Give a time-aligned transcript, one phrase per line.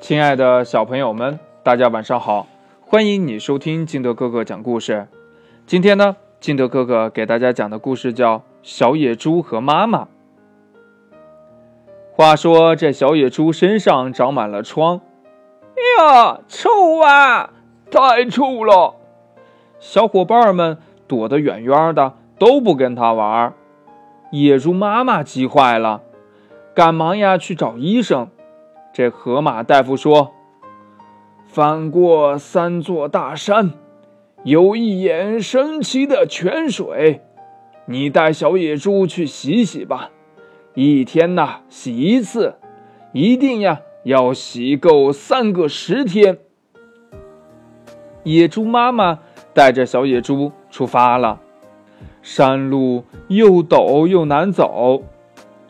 [0.00, 2.46] 亲爱的小朋友们，大家晚上好！
[2.80, 5.06] 欢迎你收听金德哥哥讲故事。
[5.66, 10.04] 今天呢，金德哥哥给大家讲的故事叫《小野猪和妈妈》。
[12.16, 15.02] 话说，这小野猪身上长满了疮，
[15.76, 17.50] 哎呀，臭啊！
[17.90, 18.94] 太臭了！
[19.78, 23.52] 小伙伴们躲得远远的，都不跟他玩。
[24.32, 26.00] 野猪妈妈急坏了，
[26.74, 28.28] 赶忙呀去找医生。
[28.92, 30.32] 这河马大夫说
[31.46, 33.72] ：“翻过三座大山，
[34.42, 37.20] 有一眼神奇的泉水，
[37.86, 40.10] 你带小野猪去洗洗吧。
[40.74, 42.56] 一天呐洗一次，
[43.12, 46.38] 一定呀要洗够三个十天。”
[48.24, 49.20] 野猪妈妈
[49.54, 51.40] 带着小野猪出发了。
[52.22, 55.04] 山路又陡又难走，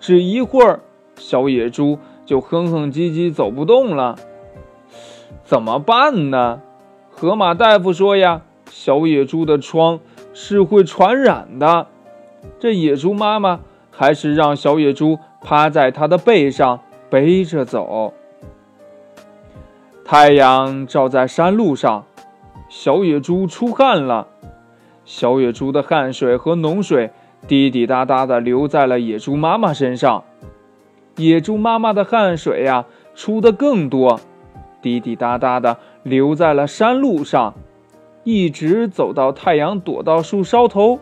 [0.00, 0.80] 只一会儿，
[1.16, 1.98] 小野猪。
[2.30, 4.14] 就哼哼唧唧走不动了，
[5.42, 6.60] 怎么办呢？
[7.10, 9.98] 河马大夫说呀，小野猪的疮
[10.32, 11.88] 是会传染的。
[12.60, 13.58] 这野猪妈妈
[13.90, 16.78] 还是让小野猪趴在它的背上
[17.10, 18.14] 背着走。
[20.04, 22.04] 太阳照在山路上，
[22.68, 24.28] 小野猪出汗了。
[25.04, 27.10] 小野猪的汗水和脓水
[27.48, 30.22] 滴滴答答的流在了野猪妈妈身上。
[31.20, 34.20] 野猪妈妈的汗水呀，出的更多，
[34.80, 37.54] 滴滴答答的流在了山路上，
[38.24, 40.98] 一直走到太阳躲到树梢头，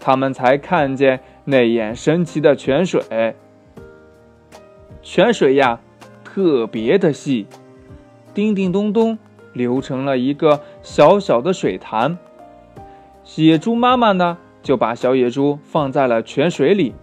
[0.00, 3.02] 他们才看见那眼神奇的泉水。
[5.02, 5.78] 泉水呀，
[6.24, 7.46] 特别的细，
[8.34, 9.16] 叮叮咚咚
[9.52, 12.18] 流成了一个小小的水潭。
[13.36, 16.94] 野猪妈妈呢，就把小野猪放在了泉水里。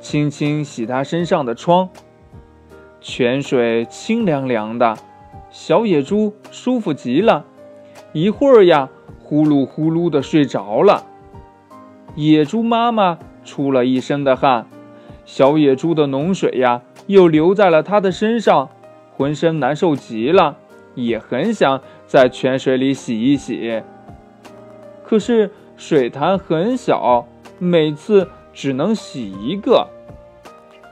[0.00, 1.88] 轻轻洗它身上的疮，
[3.00, 4.96] 泉水清凉凉的，
[5.50, 7.44] 小野猪舒服极了。
[8.12, 8.88] 一会儿呀，
[9.22, 11.04] 呼噜呼噜的睡着了。
[12.14, 14.66] 野猪妈妈出了一身的汗，
[15.24, 18.70] 小野猪的脓水呀，又流在了它的身上，
[19.16, 20.56] 浑身难受极了，
[20.94, 23.82] 也很想在泉水里洗一洗。
[25.04, 27.26] 可是水潭很小，
[27.58, 28.28] 每次。
[28.58, 29.86] 只能洗一个。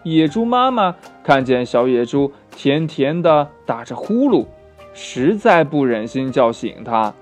[0.04, 0.94] 野猪妈妈
[1.24, 4.46] 看见小野猪甜甜的打着呼噜，
[4.94, 7.12] 实在不忍心叫醒它。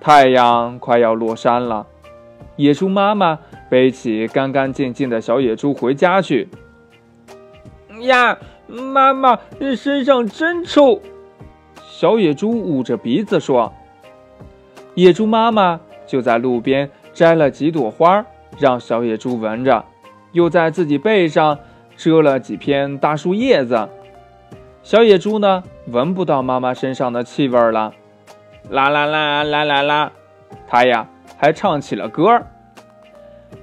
[0.00, 1.86] 太阳快要落山了，
[2.56, 6.48] 野猪妈妈背起干干净净的小野猪回家去。
[8.00, 8.36] 呀，
[8.66, 9.38] 妈妈
[9.76, 11.00] 身上真臭！
[11.88, 13.72] 小野猪捂着鼻子说。
[14.96, 15.78] 野猪妈妈
[16.08, 18.26] 就在路边摘了几朵花。
[18.58, 19.84] 让小野猪闻着，
[20.32, 21.58] 又在自己背上
[21.96, 23.88] 遮了几片大树叶子。
[24.82, 27.92] 小野猪呢，闻不到妈妈身上的气味了。
[28.70, 30.12] 啦啦啦啦啦啦，
[30.66, 32.42] 它呀还唱起了歌。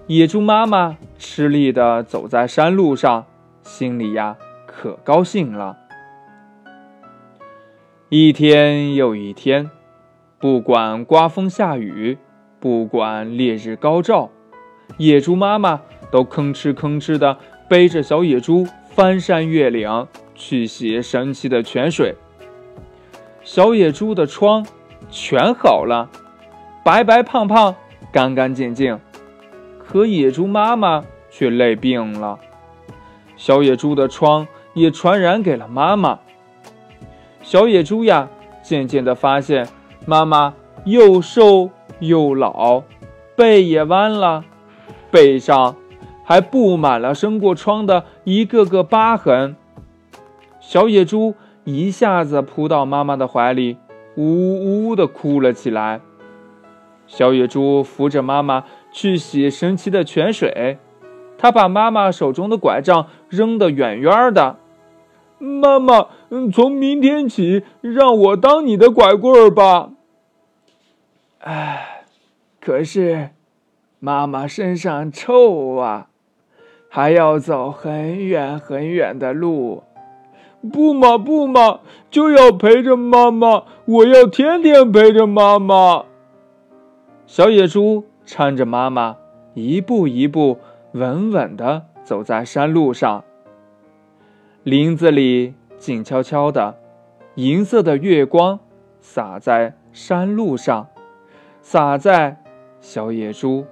[0.07, 3.25] 野猪妈妈吃力地走在山路上，
[3.63, 5.77] 心里呀可高兴了。
[8.09, 9.69] 一天又一天，
[10.39, 12.17] 不管刮风下雨，
[12.59, 14.29] 不管烈日高照。
[14.95, 17.37] 野猪妈妈都吭哧吭哧地
[17.67, 22.15] 背着小野猪翻山越岭去洗神奇的泉水。
[23.43, 24.65] 小野猪的疮
[25.09, 26.09] 全好了，
[26.83, 27.75] 白白胖胖，
[28.11, 28.99] 干干净净。
[29.79, 32.39] 可野猪妈妈却累病了，
[33.35, 36.19] 小野猪的疮也传染给了妈妈。
[37.41, 38.27] 小野猪呀，
[38.61, 39.67] 渐渐地发现
[40.05, 41.69] 妈妈又瘦
[41.99, 42.83] 又老，
[43.35, 44.43] 背也弯了。
[45.11, 45.75] 背上
[46.23, 49.55] 还布满了生过疮的一个个疤痕。
[50.59, 53.77] 小野猪一下子扑到妈妈的怀里，
[54.15, 56.01] 呜呜地哭了起来。
[57.05, 60.77] 小野猪扶着妈妈去洗神奇的泉水，
[61.37, 64.57] 他把妈妈手中的拐杖扔得远远的。
[65.39, 66.07] 妈妈，
[66.51, 69.91] 从明天起，让我当你的拐棍儿吧。
[71.39, 72.03] 唉，
[72.59, 73.29] 可是。
[73.99, 76.09] 妈妈身上臭啊，
[76.89, 79.83] 还要走很远很远的路。
[80.71, 81.79] 不嘛不嘛，
[82.09, 86.05] 就要陪着妈妈，我要天天陪着妈妈。
[87.25, 89.17] 小野猪搀着妈妈，
[89.53, 90.59] 一步一步
[90.91, 93.23] 稳稳地走在山路上。
[94.63, 96.77] 林子里静悄悄的，
[97.35, 98.59] 银色的月光
[98.99, 100.87] 洒在山路上，
[101.61, 102.43] 洒在
[102.79, 103.65] 小野猪。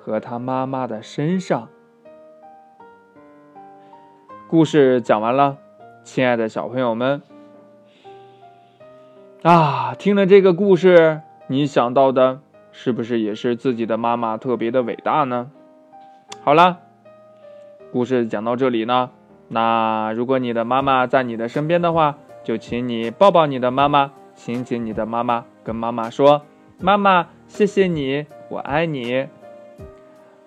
[0.00, 1.68] 和他妈妈的身上。
[4.48, 5.58] 故事讲完了，
[6.02, 7.22] 亲爱的小朋友们，
[9.42, 12.40] 啊，听了这个故事，你想到的
[12.72, 15.50] 是不是也是自己的妈妈特别的伟大呢？
[16.42, 16.78] 好了，
[17.92, 19.10] 故事讲到这里呢，
[19.48, 26.42] 那如果你的妈妈在你的身边的话，就请你抱抱你的妈妈，亲亲你的妈妈，跟妈妈说
[26.80, 29.28] ：“妈妈，谢谢你，我爱你。”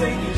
[0.00, 0.37] 让